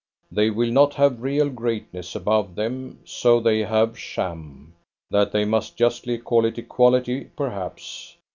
They 0.31 0.49
will 0.49 0.71
not 0.71 0.95
have 0.95 1.21
real 1.21 1.47
greatness 1.51 2.15
above 2.15 2.55
them, 2.55 3.01
so 3.05 3.39
they 3.39 3.59
have 3.59 3.99
sham. 3.99 4.73
That 5.11 5.31
they 5.31 5.45
may 5.45 5.61
justly 5.75 6.17
call 6.17 6.43
it 6.45 6.57
equality, 6.57 7.25
perhaps! 7.35 8.17